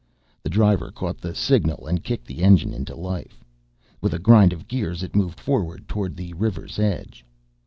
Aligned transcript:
The 0.41 0.49
driver 0.49 0.89
caught 0.89 1.19
the 1.19 1.35
signal 1.35 1.85
and 1.85 2.03
kicked 2.03 2.25
the 2.25 2.41
engine 2.41 2.73
into 2.73 2.95
life; 2.95 3.43
with 4.01 4.15
a 4.15 4.17
grind 4.17 4.51
of 4.51 4.67
gears 4.67 5.03
it 5.03 5.15
moved 5.15 5.39
forward 5.39 5.87
toward 5.87 6.15
the 6.17 6.33
river's 6.33 6.79
edge. 6.79 7.23